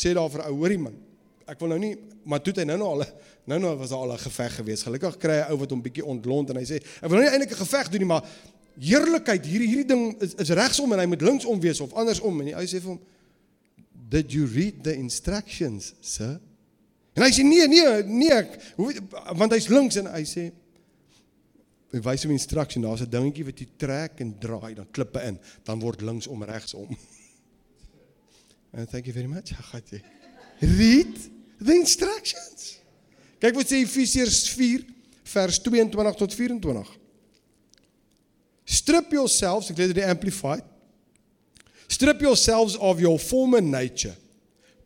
[0.00, 0.96] sê daar vir ou hoorie man.
[1.50, 3.04] Ek wil nou nie, maar toe het hy nou nou al
[3.50, 4.82] nou nou was daar al 'n geveg gewees.
[4.86, 7.32] Gelukkig kry hy ou wat hom bietjie ontlont en hy sê ek wil nou nie
[7.32, 8.24] eintlik 'n geveg doen nie, maar
[8.78, 12.46] heerlikheid hierdie hierdie ding is, is regsom en hy moet linksom wees of andersom en
[12.46, 13.00] die ou sê vir hom
[14.10, 16.40] did you read the instructions sir?
[17.14, 18.94] En hy sê nee nee nee ek hoe
[19.36, 20.50] want hy's links en hy sê
[21.90, 25.38] hy wys hom instruction daar's 'n dingetjie wat jy trek en draai dan klippe in
[25.64, 26.96] dan word linksom regsom.
[28.72, 29.52] And thank you very much.
[29.52, 30.00] Agati.
[30.62, 31.18] Read
[31.60, 32.78] the instructions.
[33.40, 34.84] Kyk wat sê Efesiërs 4
[35.32, 36.84] vers 22 tot 24.
[38.64, 40.62] Strip yourselves, ek lees dit amplified.
[41.90, 44.14] Strip yourselves of your former nature.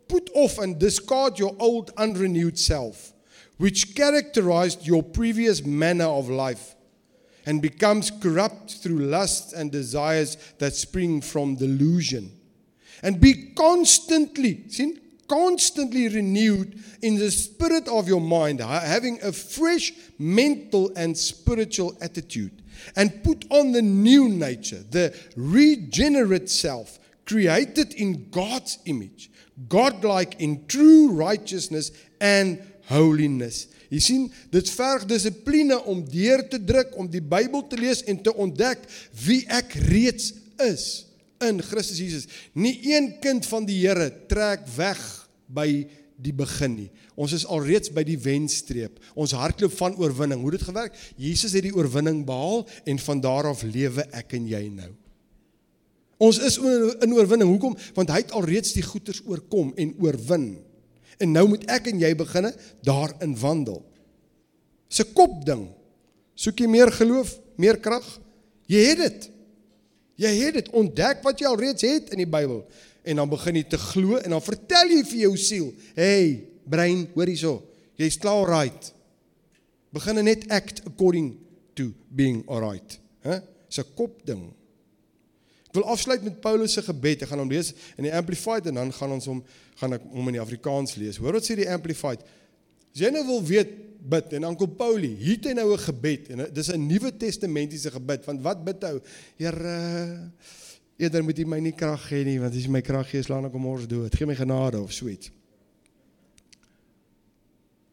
[0.09, 3.13] Put off and discard your old unrenewed self,
[3.59, 6.77] which characterized your previous manner of life
[7.45, 12.33] and becomes corrupt through lusts and desires that spring from delusion
[13.03, 19.93] and be constantly sien constantly renewed in the spirit of your mind having a fresh
[20.19, 22.63] mental and spiritual attitude
[22.97, 29.31] and put on the new nature the regenerate self created in God's image
[29.69, 33.69] godlike in true righteousness and holiness.
[33.93, 38.19] Jy sien, dit verg dissipline om deur te druk om die Bybel te lees en
[38.25, 38.83] te ontdek
[39.25, 40.33] wie ek reeds
[40.65, 40.87] is
[41.49, 42.27] in Christus Jesus.
[42.53, 45.01] Nie een kind van die Here trek weg
[45.47, 45.69] by
[46.21, 46.91] die begin nie.
[47.19, 49.01] Ons is alreeds by die wenstreep.
[49.19, 50.43] Ons hardloop van oorwinning.
[50.43, 50.95] Hoe dit gewerk?
[51.21, 54.91] Jesus het die oorwinning behaal en van daar af lewe ek en jy nou.
[56.23, 57.51] Ons is in oorwinning.
[57.51, 57.75] Hoekom?
[57.97, 60.55] Want hy het alreeds die goeters oorkom en oorwin.
[61.23, 62.55] En nou moet ek en jy beginne
[62.87, 63.83] daarin wandel.
[64.89, 65.69] Dis 'n kopding.
[66.35, 68.05] Soek jy meer geloof, meer krag?
[68.67, 69.31] Jy het dit.
[70.21, 72.63] Jy het dit ontdek wat jy al reeds het in die Bybel
[73.05, 77.09] en dan begin jy te glo en dan vertel jy vir jou siel, "Hey, brein,
[77.15, 77.63] hoor hierso.
[77.97, 78.93] Jy's klaar right."
[79.93, 81.37] Begin net act according
[81.75, 82.99] to being alright.
[83.21, 83.39] Hè?
[83.69, 84.53] Dis 'n kopding.
[85.69, 87.23] Ek wil afsluit met Paulus se gebed.
[87.23, 90.27] Ek gaan hom lees in die Amplified en dan gaan ons hom gaan ek hom
[90.29, 91.17] in die Afrikaans lees.
[91.17, 92.21] Hoor wat sê die Amplified?
[92.95, 93.69] As jy nou wil weet
[94.05, 97.91] bid en kom Paulie, hier het hy nou 'n gebed en dis 'n Nuwe Testamentiese
[97.91, 98.25] gebed.
[98.25, 99.01] Want wat bid hy?
[99.37, 100.31] Here,
[100.97, 103.45] eerder moet jy my nie krag gee nie, want as jy my krag gee, slaan
[103.45, 104.15] ek om ons dood.
[104.15, 105.31] Gee my genade of so iets.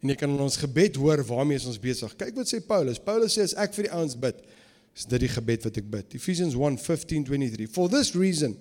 [0.02, 2.16] En jy kan in ons gebed hoor waarmee ons besig.
[2.16, 3.00] Kyk wat sê Paulus.
[3.00, 4.42] Paulus sê as ek vir die ouens bid,
[4.96, 6.14] is dit die gebed wat ek bid.
[6.16, 7.70] Ephesians 1:15-23.
[7.70, 8.58] For this reason,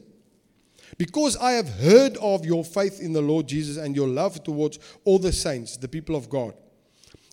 [0.98, 4.78] because I have heard of your faith in the Lord Jesus and your love towards
[5.04, 6.54] all the saints, the people of God.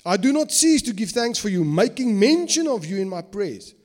[0.07, 3.21] I do not cease to give thanks for you, making mention of you in my
[3.21, 3.75] prayers.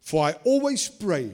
[0.00, 1.32] For I always pray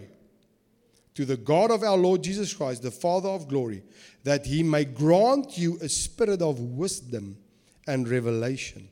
[1.16, 3.82] to the God of our Lord Jesus Christ, the Father of glory,
[4.24, 7.36] that he may grant you a spirit of wisdom
[7.86, 8.88] and revelation,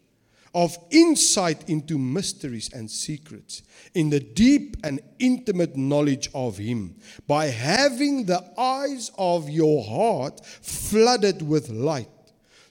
[0.54, 3.62] of insight into mysteries and secrets,
[3.94, 10.44] in the deep and intimate knowledge of him, by having the eyes of your heart
[10.44, 12.10] flooded with light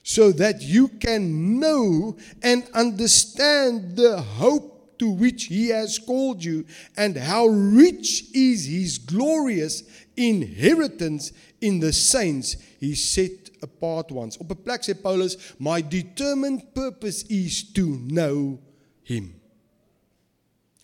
[0.06, 6.64] so that you can know and understand the hope to which he has called you
[6.96, 9.82] and how rich is his glorious
[10.16, 14.38] inheritance in the saints he set apart ones.
[14.40, 18.60] Op 'n plek sê Paulus, my determined purpose is to know
[19.02, 19.34] him.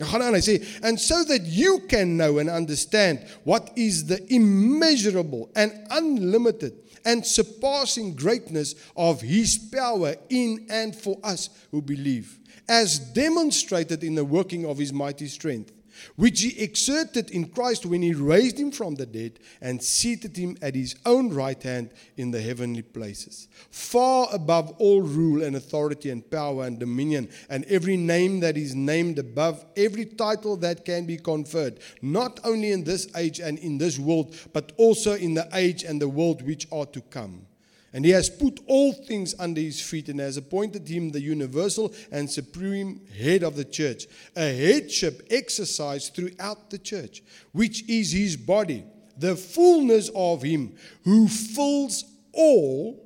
[0.00, 4.06] Hy gaan aan hy sê and so that you can know and understand what is
[4.06, 11.82] the immeasurable and unlimited and surpassing greatness of his power in and for us who
[11.82, 12.38] believe,
[12.68, 15.72] as demonstrated in the working of his mighty strength,
[16.16, 20.56] which he exerted in Christ when he raised him from the dead and seated him
[20.62, 26.10] at his own right hand in the heavenly places, far above all rule and authority
[26.10, 31.06] and power and dominion, and every name that is named above every title that can
[31.06, 35.48] be conferred, not only in this age and in this world, but also in the
[35.54, 37.46] age and the world which are to come.
[37.92, 41.92] And he has put all things under his feet and has appointed him the universal
[42.11, 48.37] and supreme head of the church, a headship exercised throughout the church, which is his
[48.37, 48.85] body,
[49.18, 50.74] the fullness of him
[51.05, 52.98] who fills all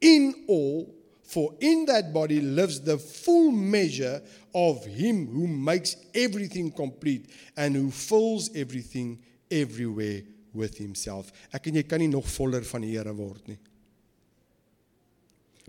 [0.00, 0.94] in all.
[1.24, 4.22] For in that body lives the full measure
[4.54, 9.18] of him who makes everything complete and who fills everything
[9.50, 11.32] everywhere with himself.
[11.52, 13.58] Ek en jy kan nie nog voller van die Here word nie.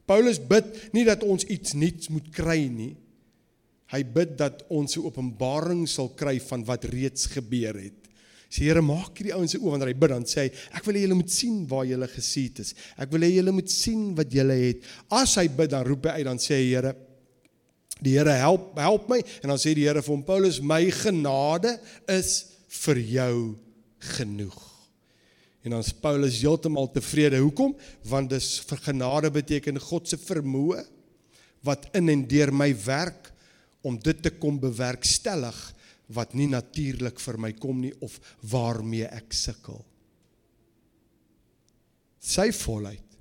[0.09, 2.93] Paulus bid nie dat ons iets nuuts moet kry nie.
[3.93, 8.03] Hy bid dat ons 'n openbaring sal kry van wat reeds gebeur het.
[8.49, 10.95] Sê Here, maak hierdie ouens se oë wanneer hy bid dan sê hy, ek wil
[10.95, 12.75] hê julle moet sien waar julle gesiet is.
[12.97, 14.83] Ek wil hê julle moet sien wat julle het.
[15.09, 16.95] As hy bid dan roep hy uit dan sê hy Here,
[18.01, 21.79] die Here help help my en dan sê die Here vir hom Paulus, my genade
[22.07, 23.35] is vir jou
[24.17, 24.72] genoeg.
[25.63, 27.39] En dan is Paulus heeltemal tevrede.
[27.39, 27.75] Hoekom?
[28.07, 30.83] Want dis vir genade beteken God se vermoë
[31.63, 33.29] wat in en deur my werk
[33.87, 35.59] om dit te kom bewerkstellig
[36.13, 38.17] wat nie natuurlik vir my kom nie of
[38.51, 39.79] waarmee ek sukkel.
[42.19, 43.15] Sy volheid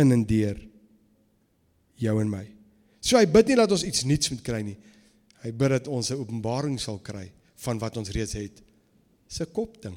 [0.00, 0.60] in en deur
[2.00, 2.44] jou en my.
[3.00, 4.76] So hy bid nie dat ons iets nuuts moet kry nie.
[5.40, 7.32] Hy bid dat ons 'n openbaring sal kry
[7.64, 8.60] van wat ons reeds het.
[9.28, 9.96] Dis 'n kopding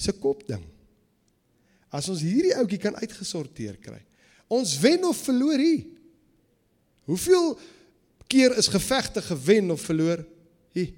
[0.00, 0.62] se kop ding.
[1.90, 4.00] As ons hierdie ouetjie kan uitgesorteer kry.
[4.50, 5.84] Ons wen of verloor hier.
[7.10, 7.52] Hoeveel
[8.30, 10.22] keer is gevegte gewen of verloor
[10.76, 10.94] hier?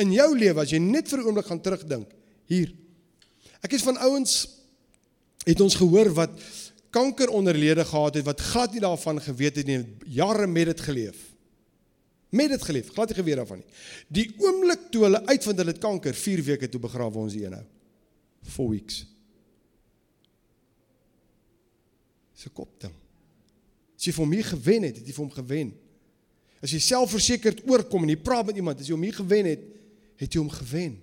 [0.00, 2.08] In jou lewe as jy net vir 'n oomblik gaan terugdink
[2.46, 2.72] hier.
[3.62, 4.48] Ek is van ouens
[5.44, 6.34] het ons gehoor wat
[6.90, 11.33] kanker onderlede gehad het wat glad nie daarvan geweet het nie, jare met dit geleef.
[12.34, 13.68] Met dit geleef, glad nie geweet daarvan nie.
[14.08, 17.54] Die oomblik toe hulle uitvind hulle het kanker, 4 weke toe begrawe ons die een
[17.54, 17.62] nou.
[18.56, 19.04] 4 weeks.
[22.34, 22.94] Dis 'n kopding.
[23.94, 25.72] As jy vir hom hier gewen het, het jy vir hom gewen.
[26.60, 29.62] As jy selfversekerd oorkom en jy praat met iemand, as jy hom hier gewen het,
[30.16, 30.98] het jy hom gewen.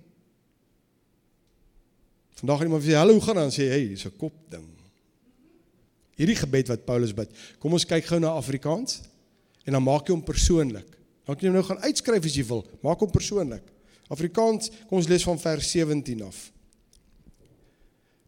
[2.34, 4.68] Vandag het iemand sê, "Hallo, hoe gaan dit?" sê "Hey, dis 'n kopding."
[6.16, 7.30] Hierdie gebed wat Paulus bid.
[7.58, 9.00] Kom ons kyk gou na Afrikaans
[9.64, 11.01] en dan maak jy hom persoonlik.
[11.32, 12.60] Dan kan jy nou gaan uitskryf as jy wil.
[12.84, 13.64] Maak hom persoonlik.
[14.12, 16.40] Afrikaans, kom ons lees van vers 17 af.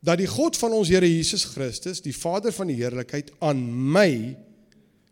[0.00, 3.60] Dat die God van ons Here Jesus Christus, die Vader van die heerlikheid aan
[3.92, 4.08] my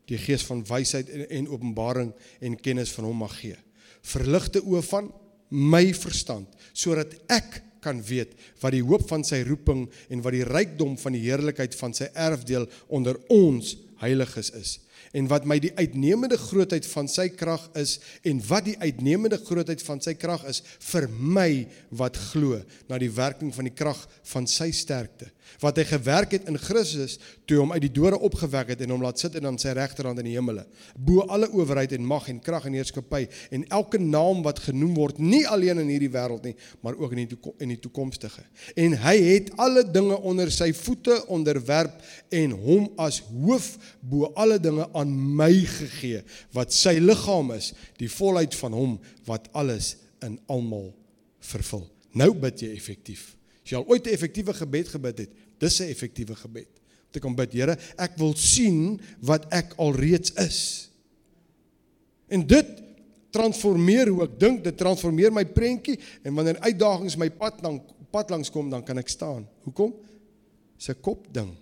[0.08, 3.60] die gees van wysheid en, en openbaring en kennis van hom mag gee.
[4.08, 5.12] Verligte oë van
[5.52, 10.46] my verstand sodat ek kan weet wat die hoop van sy roeping en wat die
[10.48, 14.78] rykdom van die heerlikheid van sy erfdeel onder ons heiliges is
[15.12, 19.82] en wat my die uitnemende grootheid van sy krag is en wat die uitnemende grootheid
[19.84, 20.62] van sy krag is
[20.92, 21.50] vir my
[22.00, 24.00] wat glo na die werking van die krag
[24.32, 25.28] van sy sterkte.
[25.60, 29.02] Wat hy gewerk het in Christus toe hom uit die dode opgewek het en hom
[29.04, 30.64] laat sit in aan sy regterhand in die hemele.
[30.96, 35.20] Bo alle owerheid en mag en krag en heerskappy en elke naam wat genoem word
[35.20, 38.46] nie alleen in hierdie wêreld nie maar ook in die in die toekomstige.
[38.80, 42.00] En hy het alle dinge onder sy voete onderwerp
[42.32, 48.08] en hom as hoof bo alle dinge aan my gegee wat sy liggaam is die
[48.08, 50.92] volheid van hom wat alles in almal
[51.40, 55.78] vervul nou bid jy effektief as jy al ooit 'n effektiewe gebed gebid het Dis
[55.78, 56.68] 'n effektiewe gebed.
[57.06, 60.90] Om te kom bid, Here, ek wil sien wat ek alreeds is.
[62.28, 62.66] En dit
[63.30, 68.30] transformeer hoe ek dink, dit transformeer my prentjie en wanneer uitdagings my pad lank pad
[68.30, 69.48] langs kom, dan kan ek staan.
[69.64, 69.94] Hoekom?
[70.76, 71.56] Dis 'n kop ding.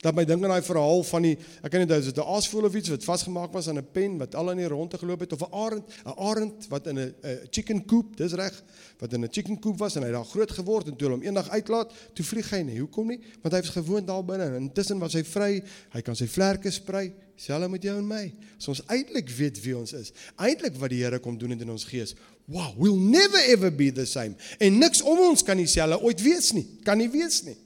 [0.00, 2.64] Dat my dink aan daai verhaal van die ek weet nie dit is 'n aasvoël
[2.64, 5.32] of iets wat vasgemaak was aan 'n pen wat al in die rondte geloop het
[5.32, 7.14] of 'n arend, 'n arend wat in 'n
[7.50, 8.62] chicken coop, dis reg,
[8.98, 11.48] wat in 'n chicken coop was en hy daar groot geword en toe hom eendag
[11.50, 12.78] uitlaat, toe vlieg hy nie.
[12.78, 13.20] Hoekom nie?
[13.42, 14.56] Want hy was gewoond daar binne.
[14.56, 15.62] Intussen was hy vry.
[15.90, 17.12] Hy kan sy vlerke sprei.
[17.36, 18.32] Selfs met jou en my.
[18.58, 21.84] As ons eintlik weet wie ons is, eintlik wat die Here kom doen in ons
[21.84, 22.14] gees.
[22.46, 24.34] Wow, we'll never ever be the same.
[24.58, 26.66] En niks om ons kan dieselfde ooit wees nie.
[26.84, 27.56] Kan nie wees nie.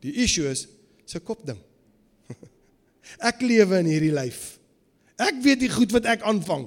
[0.00, 0.66] Die issue is
[1.06, 1.58] se kop ding.
[3.30, 4.56] Ek lewe in hierdie lyf.
[5.16, 6.66] Ek weet die goed wat ek aanvang.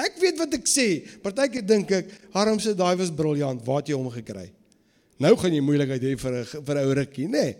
[0.00, 0.86] Ek weet wat ek sê.
[1.24, 3.62] Partykeer dink ek, Harm se daai was briljant.
[3.64, 4.50] Waar het jy hom gekry?
[5.20, 7.30] Nou gaan jy moeilikheid hê vir 'n vir 'n ou rukkie, nê?
[7.30, 7.56] Nee.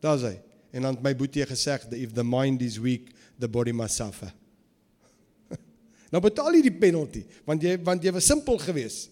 [0.00, 0.36] Daar's hy.
[0.72, 4.32] En dan my boetie gesê, if the mind is weak, the body must suffer.
[6.12, 9.10] nou betaal jy die penalty, want jy want jy was simpel geweest.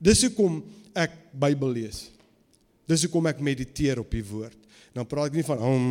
[0.00, 0.62] Dis hoekom
[0.94, 2.08] ek Bybel lees.
[2.90, 4.58] Dis hoekom ek mediteer op die woord.
[4.90, 5.84] Dan praat ek nie van hom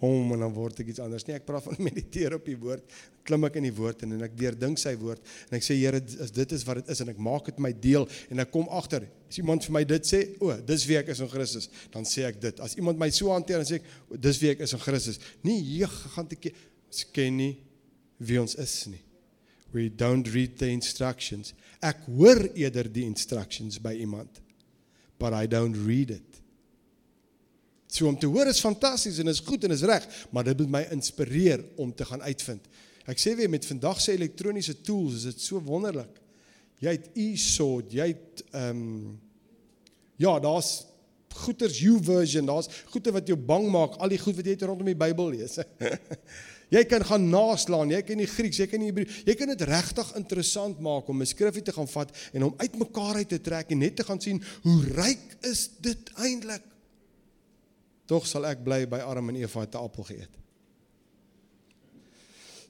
[0.00, 1.36] hom en dan word ek iets anders nie.
[1.36, 2.82] Ek praat van mediteer op die woord.
[3.22, 6.00] Klim ek in die woord en en ek deurdink sy woord en ek sê Here,
[6.24, 8.66] as dit is wat dit is en ek maak dit my deel en ek kom
[8.74, 9.06] agter.
[9.30, 12.26] As iemand vir my dit sê, o, dis wie ek is in Christus, dan sê
[12.26, 12.62] ek dit.
[12.66, 13.88] As iemand my so hanteer en sê ek,
[14.26, 15.22] dis wie ek is in Christus.
[15.46, 16.38] Nie hier gaan te
[17.14, 17.54] ken nie
[18.18, 19.04] wie ons is nie.
[19.72, 21.54] We don't read the instructions.
[21.80, 24.41] Ek hoor eerder die instructions by iemand
[25.22, 26.42] but I don't read it.
[27.86, 30.72] So om te hoor is fantasties en is goed en is reg, maar dit moet
[30.78, 32.66] my inspireer om te gaan uitvind.
[33.06, 36.18] Ek sê weer met vandag se elektroniese tools is dit so wonderlik.
[36.82, 39.20] Jy het e-sword, jy het ehm um,
[40.20, 40.84] ja, daar's
[41.42, 44.90] goeters you version, daar's goeie wat jou bang maak, al die goed wat jy rondom
[44.90, 45.56] die Bybel lees.
[46.72, 49.64] jy kan gaan naslaan, jy kan die Grieks, jy kan die Hebreë, jy kan dit
[49.68, 53.70] regtig interessant maak om 'n skrifgie te gaan vat en hom uitmekaar uit te trek
[53.70, 56.62] en net te gaan sien hoe ryk is dit eintlik.
[58.06, 60.30] Tog sal ek bly by Adam en Eva te appel geëet.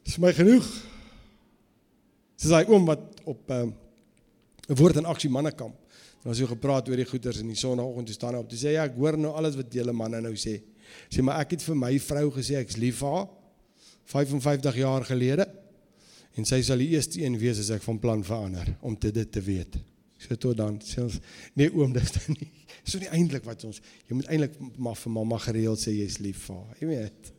[0.04, 0.66] Dis my genoeg.
[2.42, 3.74] Dis hy oom wat op 'n um,
[4.66, 5.76] woord en aksie mannekamp.
[6.24, 8.48] Ons het gepraat oor die goeters in die sonoggend toe staan hy op.
[8.48, 10.62] Toe sê ja, ek hoor nou alles wat julle manne nou sê.
[11.08, 13.28] Sê maar ek het vir my vrou gesê ek's lief vir haar
[14.04, 15.46] 55 jaar gelede.
[16.34, 19.32] En sy sal die eerste een wees as ek van plan verander om te dit
[19.32, 19.76] te weet.
[20.22, 21.18] So tot dan sê ons
[21.58, 22.50] nee oom dis dan nie.
[22.86, 26.46] So nie eintlik wat ons jy moet eintlik maar vir mamma gereeld sê jy's lief
[26.46, 26.76] vir haar.
[26.80, 27.32] Jy weet.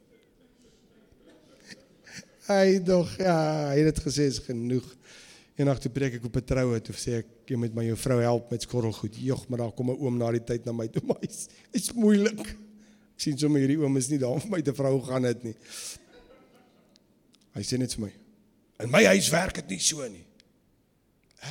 [2.43, 3.37] Hy dog ja,
[3.71, 4.87] hy het dit gesê is genoeg.
[5.55, 8.19] Eendag toe preek ek op 'n troue toe sê ek jy moet my jou vrou
[8.21, 9.15] help met skorrelgoed.
[9.15, 11.93] Jog, maar daar kom 'n oom na die tyd na my toe, maar dit is
[11.93, 12.41] moeilik.
[13.13, 15.55] Ek sien sommer hierdie oom is nie daar om my te vrou gaan dit nie.
[17.53, 18.11] Hy sê net vir my:
[18.83, 20.25] "In my huis werk dit nie so nie."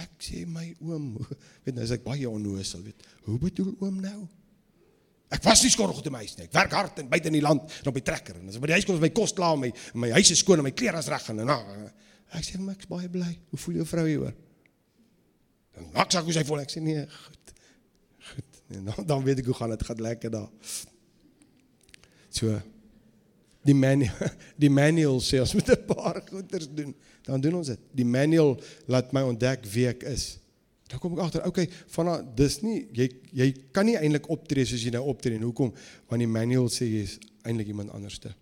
[0.02, 1.18] Ek sê my oom,
[1.64, 3.02] weet nou as ek baie onnoosel weet.
[3.26, 4.20] Hoe bedoel oom nou?
[5.32, 6.46] Ek was nie skorrelgoed in my huis nie.
[6.48, 8.64] Ek werk hard en buite in die land en op die trekker en as ek
[8.64, 10.74] by die huis kom is my kos klaar, my my huis is skoon en my
[10.76, 11.60] klere is reg en nou
[12.32, 13.28] Ek sê maar ek's baie bly.
[13.52, 14.36] Hoe voel jou vrou hieroor?
[15.76, 16.62] Dan maak sy hoe sy voel.
[16.64, 17.52] Ek sê nee, goed.
[18.30, 18.60] Goed.
[18.72, 20.48] En dan dan weet ek hoe gaan dit gaan lekker daar.
[22.32, 22.56] So
[23.62, 24.30] die manual
[24.64, 26.94] die manual sê ons moet 'n paar goeders doen.
[27.22, 27.80] Dan doen ons dit.
[27.94, 28.56] Die manual
[28.86, 30.38] laat my ontdek wie ek is.
[30.90, 34.82] Dan kom ek agter, okay, van dis nie jy jy kan nie eintlik optree soos
[34.82, 35.46] jy nou optree nie.
[35.46, 35.72] Hoekom?
[36.10, 38.34] Want die manual sê jy's eintlik iemand anderste.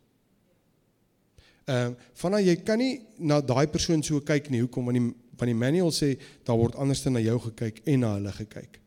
[1.69, 4.65] Ehm uh, vanaf jy kan nie na daai persoon so kyk nie.
[4.65, 4.89] Hoekom?
[4.89, 8.33] Want die van die manual sê daar word anders na jou gekyk en na hulle
[8.33, 8.81] gekyk.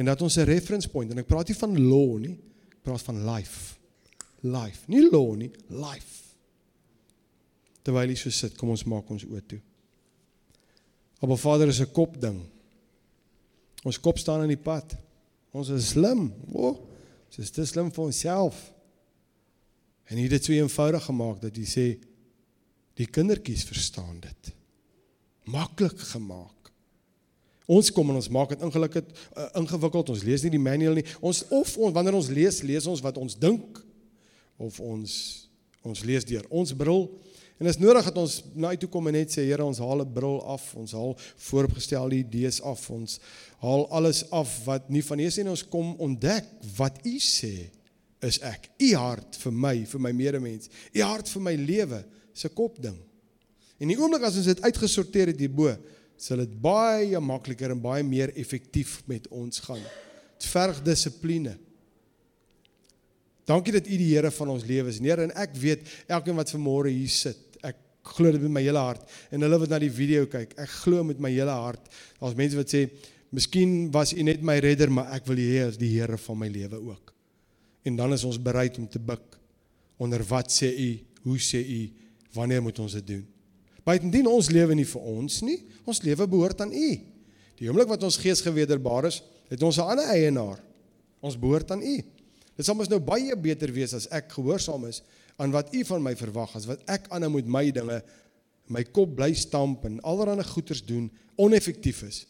[0.00, 2.38] En dat ons 'n reference point en ek praat nie van law nie.
[2.70, 3.81] Ek praat van life.
[4.42, 4.86] Life.
[4.90, 6.20] Nie law nie, life.
[7.82, 9.60] Terwyl jy so sit, kom ons maak ons oë toe.
[11.22, 12.42] Maar Vader is 'n kop ding.
[13.84, 14.96] Ons kop staan in die pad.
[15.52, 16.32] Ons is slim.
[16.52, 16.76] O, oh,
[17.26, 18.72] ons is te slim vir onsself.
[20.06, 21.86] En hy het dit so eenvoudig gemaak dat hy sê
[22.94, 24.52] die kindertjies verstaan dit.
[25.44, 26.72] Maklik gemaak.
[27.66, 30.08] Ons kom en ons maak dit ingewikkeld uh, ingewikkeld.
[30.08, 31.06] Ons lees nie die manual nie.
[31.20, 33.78] Ons of ons wanneer ons lees, lees ons wat ons dink
[34.58, 35.48] of ons
[35.82, 37.08] ons lees deur ons bril
[37.62, 40.02] En is nodig dat ons na U toe kom en net sê Here, ons haal
[40.02, 41.12] 'n bril af, ons haal
[41.46, 43.20] vooropgestelde idees af, ons
[43.62, 46.44] haal alles af wat nie van U is nie en ons kom ontdek
[46.76, 47.70] wat U sê
[48.20, 48.66] is ek.
[48.82, 50.68] U hart vir my, vir my medemens.
[50.94, 52.98] U hart vir my lewe se kop ding.
[53.78, 55.76] En die oomblik as ons dit uitgesorteer het hierbo,
[56.16, 59.82] sal dit baie makliker en baie meer effektief met ons gaan.
[60.38, 61.54] Dit verg dissipline.
[63.44, 64.98] Dankie dat U die Here van ons lewe is.
[64.98, 67.52] Here, en ek weet elkeen wat vanmôre hier sit,
[68.02, 69.04] glo dit met my hele hart.
[69.32, 71.90] En hulle wat na die video kyk ek glo met my hele hart.
[72.18, 72.86] Daar's mense wat sê
[73.32, 76.40] miskien was u net my redder maar ek wil u hê as die Here van
[76.40, 77.12] my lewe ook.
[77.86, 79.38] En dan is ons bereid om te buig
[80.02, 80.90] onder wat sê u
[81.28, 81.80] hoe sê u
[82.34, 83.22] wanneer moet ons dit doen?
[83.86, 85.60] Buitendien ons lewe nie vir ons nie.
[85.86, 86.90] Ons lewe behoort aan u.
[87.58, 90.58] Die oomblik wat ons gees gewederbaar is het ons 'n ander eienaar.
[91.20, 92.02] Ons behoort aan u
[92.56, 95.02] dit sal mos nou baie beter wees as ek gehoorsaam is
[95.36, 98.02] aan wat u van my verwag as wat ek aan met my dinge
[98.72, 102.26] my kop bly stamp en allerlei goeters doen oneffektief is.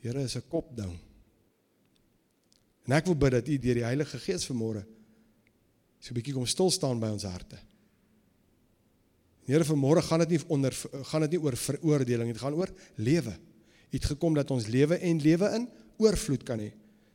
[0.00, 0.98] Here is 'n kop ding.
[2.86, 4.84] En ek wil bid dat u deur die Heilige Gees vanmôre
[6.00, 7.58] so 'n bietjie kom stil staan by ons harte.
[9.46, 10.72] Here vanmôre gaan dit nie onder
[11.04, 13.32] gaan dit nie oor veroordeling, dit gaan oor lewe.
[13.90, 16.72] U het gekom dat ons lewe en lewe in oorvloed kan hê.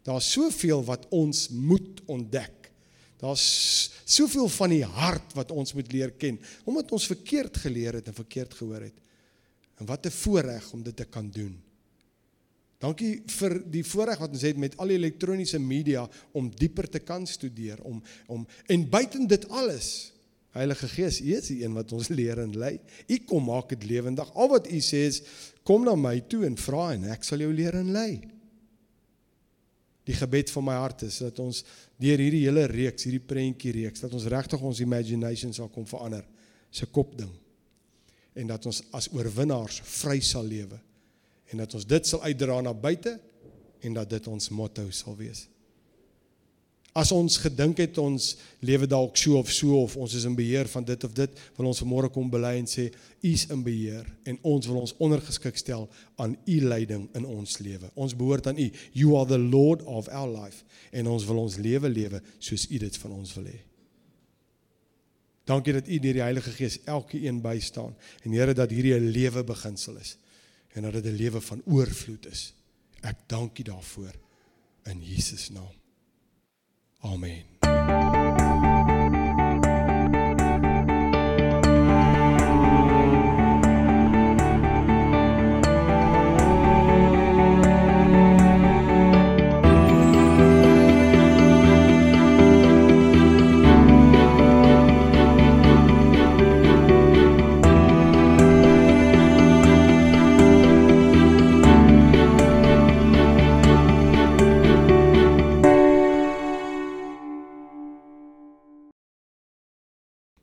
[0.09, 2.71] Daar's soveel wat ons moet ontdek.
[3.21, 8.07] Daar's soveel van die hart wat ons moet leer ken omdat ons verkeerd geleer het
[8.09, 8.95] en verkeerd gehoor het.
[9.77, 11.61] En wat 'n voorreg om dit te kan doen.
[12.79, 16.99] Dankie vir die voorreg wat ons het met al die elektroniese media om dieper te
[16.99, 20.13] kan studeer om om en buiten dit alles
[20.51, 22.79] Heilige Gees, U is die een wat ons leer en lei.
[23.07, 24.33] U kom maak dit lewendig.
[24.33, 25.21] Al wat U sê is
[25.63, 28.38] kom na my toe en vra en ek sal jou leer en lei
[30.09, 31.61] die gebed van my hart is dat ons
[32.01, 36.25] deur hierdie hele reeks, hierdie prentjie reeks, dat ons regtig ons imagination sal kom verander
[36.73, 37.31] se kop ding.
[38.33, 40.79] En dat ons as oorwinnaars vry sal lewe.
[41.53, 43.15] En dat ons dit sal uitdra na buite
[43.85, 45.45] en dat dit ons motto sal wees.
[46.97, 48.31] As ons gedink het ons
[48.65, 51.69] lewe dalk so of so of ons is in beheer van dit of dit, wil
[51.69, 55.59] ons vanmôre kom bely en sê U is in beheer en ons wil ons ondergeskik
[55.59, 55.85] stel
[56.17, 57.91] aan U leiding in ons lewe.
[57.93, 58.67] Ons behoort aan U.
[58.97, 62.81] You are the Lord of our life en ons wil ons lewe lewe soos U
[62.81, 63.59] dit van ons wil hê.
[65.49, 69.43] Dankie dat U deur die Heilige Gees elkeen bystaan en Here dat hierdie 'n lewe
[69.43, 70.17] beginsel is
[70.73, 72.53] en dat dit 'n lewe van oorvloed is.
[73.01, 74.13] Ek dank U daarvoor
[74.85, 75.78] in Jesus naam.
[77.03, 78.18] Amen.